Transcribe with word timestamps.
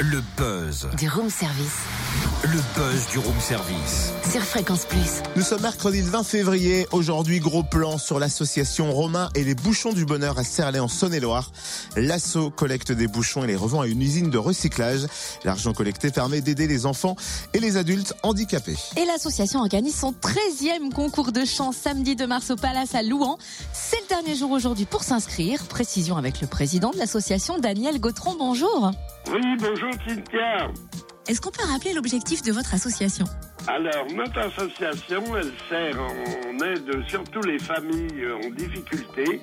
Le 0.00 0.22
buzz. 0.36 0.86
Du 0.96 1.08
room 1.08 1.28
service. 1.28 1.78
Le 2.44 2.60
buzz 2.76 3.08
du 3.10 3.18
room 3.18 3.34
service. 3.40 4.12
Sur 4.30 4.42
Fréquence 4.42 4.84
Plus. 4.84 5.22
Nous 5.34 5.42
sommes 5.42 5.62
mercredi 5.62 6.02
le 6.02 6.08
20 6.08 6.22
février. 6.22 6.86
Aujourd'hui, 6.92 7.40
gros 7.40 7.64
plan 7.64 7.98
sur 7.98 8.20
l'association 8.20 8.92
Romain 8.92 9.28
et 9.34 9.42
les 9.42 9.56
bouchons 9.56 9.92
du 9.92 10.04
bonheur 10.04 10.38
à 10.38 10.44
Serlay 10.44 10.78
en 10.78 10.86
Saône-et-Loire. 10.86 11.50
L'asso 11.96 12.52
collecte 12.54 12.92
des 12.92 13.08
bouchons 13.08 13.42
et 13.42 13.48
les 13.48 13.56
revend 13.56 13.80
à 13.80 13.88
une 13.88 14.00
usine 14.00 14.30
de 14.30 14.38
recyclage. 14.38 15.04
L'argent 15.42 15.72
collecté 15.72 16.12
permet 16.12 16.42
d'aider 16.42 16.68
les 16.68 16.86
enfants 16.86 17.16
et 17.52 17.58
les 17.58 17.76
adultes 17.76 18.14
handicapés. 18.22 18.78
Et 18.96 19.04
l'association 19.04 19.58
organise 19.58 19.96
son 19.96 20.12
13e 20.12 20.92
concours 20.94 21.32
de 21.32 21.44
chant 21.44 21.72
samedi 21.72 22.14
2 22.14 22.24
mars 22.24 22.52
au 22.52 22.56
Palace 22.56 22.94
à 22.94 23.02
Louan. 23.02 23.36
C'est 23.72 24.00
le 24.02 24.08
dernier 24.08 24.36
jour 24.36 24.52
aujourd'hui 24.52 24.84
pour 24.84 25.02
s'inscrire. 25.02 25.64
Précision 25.64 26.16
avec 26.16 26.40
le 26.40 26.46
président 26.46 26.92
de 26.92 26.98
l'association, 26.98 27.58
Daniel 27.58 27.98
Gautron. 27.98 28.36
Bonjour. 28.38 28.92
Oui, 29.30 29.42
bonjour 29.58 29.90
Cynthia. 30.06 30.70
Est-ce 31.28 31.40
qu'on 31.40 31.50
peut 31.50 31.64
rappeler 31.70 31.92
l'objectif 31.92 32.42
de 32.42 32.52
votre 32.52 32.72
association? 32.72 33.26
Alors, 33.66 34.06
notre 34.14 34.38
association, 34.38 35.22
elle 35.36 35.52
sert 35.68 36.00
en 36.00 36.64
aide 36.64 37.08
surtout 37.08 37.40
les 37.42 37.58
familles 37.58 38.26
en 38.32 38.50
difficulté, 38.50 39.40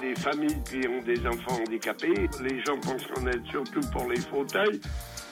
les 0.00 0.14
familles 0.14 0.62
qui 0.70 0.86
ont 0.86 1.02
des 1.02 1.18
enfants 1.26 1.60
handicapés. 1.60 2.28
Les 2.40 2.62
gens 2.64 2.78
pensent 2.80 3.06
qu'on 3.12 3.26
aide 3.26 3.42
surtout 3.50 3.80
pour 3.90 4.08
les 4.08 4.20
fauteuils. 4.20 4.80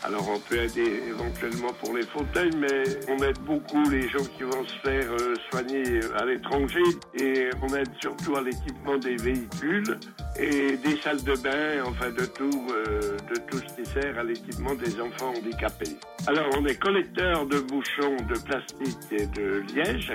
Alors 0.03 0.29
on 0.29 0.41
peut 0.41 0.59
aider 0.59 1.03
éventuellement 1.09 1.73
pour 1.81 1.97
les 1.97 2.05
fauteuils, 2.07 2.55
mais 2.57 2.85
on 3.09 3.17
aide 3.23 3.39
beaucoup 3.41 3.89
les 3.91 4.09
gens 4.09 4.25
qui 4.37 4.43
vont 4.43 4.65
se 4.67 4.89
faire 4.89 5.11
euh, 5.13 5.35
soigner 5.51 6.01
à 6.21 6.25
l'étranger 6.25 6.83
et 7.19 7.49
on 7.63 7.75
aide 7.75 7.91
surtout 8.01 8.37
à 8.37 8.43
l'équipement 8.43 8.99
des 8.99 9.17
véhicules 9.17 9.99
et 10.39 10.77
des 10.77 11.01
salles 11.03 11.23
de 11.23 11.35
bain, 11.35 11.85
enfin 11.87 12.11
de 12.11 12.27
tout, 12.27 12.67
euh, 12.71 13.17
de 13.31 13.41
tout 13.49 13.59
ce 13.59 13.83
qui 13.83 13.91
sert 13.91 14.19
à 14.19 14.25
l'équipement 14.25 14.75
des 14.75 15.01
enfants 15.01 15.33
handicapés. 15.37 15.97
Alors 16.27 16.47
on 16.59 16.65
est 16.67 16.77
collecteur 16.77 17.47
de 17.47 17.61
bouchons 17.61 18.17
de 18.29 18.39
plastique 18.39 18.99
et 19.13 19.27
de 19.27 19.63
liège. 19.75 20.13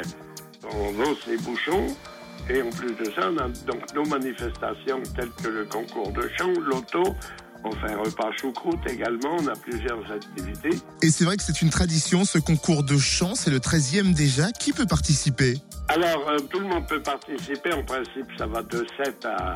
On 0.63 0.91
vend 0.91 1.13
ces 1.25 1.37
bouchons. 1.37 1.87
Et 2.49 2.61
en 2.61 2.69
plus 2.69 2.93
de 2.95 3.05
ça, 3.15 3.29
on 3.31 3.37
a 3.37 3.47
donc 3.67 3.93
nos 3.93 4.05
manifestations 4.05 5.01
telles 5.15 5.29
que 5.43 5.47
le 5.47 5.65
concours 5.65 6.11
de 6.11 6.29
chant, 6.37 6.51
l'auto, 6.59 7.03
on 7.63 7.71
fait 7.71 7.93
un 7.93 7.97
repas 7.97 8.31
choucroute 8.39 8.79
également, 8.89 9.37
on 9.39 9.47
a 9.47 9.55
plusieurs 9.55 10.11
activités. 10.11 10.71
Et 11.03 11.11
c'est 11.11 11.23
vrai 11.23 11.37
que 11.37 11.43
c'est 11.43 11.61
une 11.61 11.69
tradition, 11.69 12.25
ce 12.25 12.39
concours 12.39 12.83
de 12.83 12.97
chant, 12.97 13.35
c'est 13.35 13.51
le 13.51 13.59
13e 13.59 14.13
déjà. 14.13 14.51
Qui 14.51 14.73
peut 14.73 14.87
participer? 14.87 15.57
Alors, 15.93 16.29
euh, 16.29 16.37
tout 16.49 16.59
le 16.59 16.67
monde 16.67 16.87
peut 16.87 17.01
participer. 17.01 17.73
En 17.73 17.83
principe, 17.83 18.27
ça 18.37 18.47
va 18.47 18.63
de 18.63 18.85
7 19.03 19.25
à, 19.25 19.51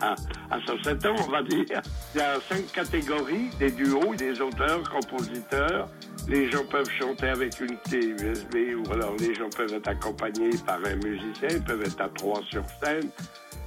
à, 0.00 0.14
à 0.50 0.60
107 0.66 1.06
ans, 1.06 1.14
on 1.28 1.30
va 1.30 1.44
dire. 1.44 1.80
Il 2.12 2.18
y 2.18 2.20
a 2.20 2.40
cinq 2.40 2.72
catégories, 2.72 3.50
des 3.60 3.70
duos, 3.70 4.16
des 4.16 4.40
auteurs, 4.40 4.82
compositeurs. 4.90 5.86
Les 6.26 6.50
gens 6.50 6.64
peuvent 6.64 6.90
chanter 6.98 7.28
avec 7.28 7.60
une 7.60 7.76
clé 7.88 8.00
USB 8.00 8.56
ou 8.76 8.92
alors 8.92 9.14
les 9.20 9.32
gens 9.32 9.48
peuvent 9.56 9.72
être 9.72 9.86
accompagnés 9.86 10.50
par 10.66 10.80
un 10.84 10.96
musicien, 10.96 11.48
ils 11.48 11.62
peuvent 11.62 11.82
être 11.82 12.00
à 12.00 12.08
trois 12.08 12.42
sur 12.50 12.64
scène. 12.82 13.08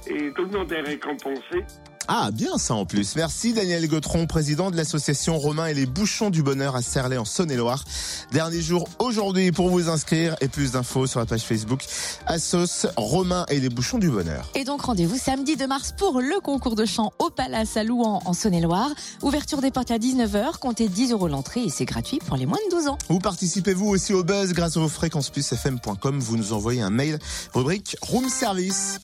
Et 0.06 0.30
tout 0.34 0.44
le 0.44 0.58
monde 0.58 0.70
est 0.72 0.82
récompensé. 0.82 1.64
Ah, 2.06 2.30
bien 2.30 2.58
ça 2.58 2.74
en 2.74 2.84
plus. 2.84 3.16
Merci 3.16 3.54
Daniel 3.54 3.88
Gautron, 3.88 4.26
président 4.26 4.70
de 4.70 4.76
l'association 4.76 5.38
Romain 5.38 5.66
et 5.66 5.74
les 5.74 5.86
Bouchons 5.86 6.28
du 6.28 6.42
Bonheur 6.42 6.76
à 6.76 6.82
Serlay 6.82 7.16
en 7.16 7.24
Saône-et-Loire. 7.24 7.82
Dernier 8.30 8.60
jour 8.60 8.88
aujourd'hui 8.98 9.52
pour 9.52 9.70
vous 9.70 9.88
inscrire 9.88 10.36
et 10.42 10.48
plus 10.48 10.72
d'infos 10.72 11.06
sur 11.06 11.20
la 11.20 11.26
page 11.26 11.42
Facebook 11.42 11.84
Assos 12.26 12.86
Romain 12.96 13.46
et 13.48 13.58
les 13.58 13.70
Bouchons 13.70 13.98
du 13.98 14.10
Bonheur. 14.10 14.50
Et 14.54 14.64
donc 14.64 14.82
rendez-vous 14.82 15.16
samedi 15.16 15.56
2 15.56 15.66
mars 15.66 15.94
pour 15.96 16.20
le 16.20 16.40
concours 16.40 16.74
de 16.74 16.84
chant 16.84 17.12
au 17.18 17.30
Palace 17.30 17.78
à 17.78 17.84
Louan 17.84 18.20
en 18.26 18.34
Saône-et-Loire. 18.34 18.90
Ouverture 19.22 19.62
des 19.62 19.70
portes 19.70 19.90
à 19.90 19.98
19h, 19.98 20.58
comptez 20.58 20.88
10 20.88 21.12
euros 21.12 21.28
l'entrée 21.28 21.62
et 21.62 21.70
c'est 21.70 21.86
gratuit 21.86 22.18
pour 22.18 22.36
les 22.36 22.44
moins 22.44 22.58
de 22.70 22.76
12 22.76 22.88
ans. 22.88 22.98
Vous 23.08 23.18
participez 23.18 23.72
vous 23.72 23.88
aussi 23.88 24.12
au 24.12 24.24
buzz 24.24 24.52
grâce 24.52 24.76
au 24.76 24.88
fréquenceplusfm.com. 24.88 26.20
Vous 26.20 26.36
nous 26.36 26.52
envoyez 26.52 26.82
un 26.82 26.90
mail 26.90 27.18
rubrique 27.54 27.96
Room 28.02 28.28
Service. 28.28 28.92